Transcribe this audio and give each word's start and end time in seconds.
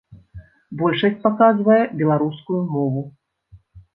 Большасць 0.79 1.19
паказвае 1.25 1.77
беларускую 2.01 2.61
мову. 2.75 3.01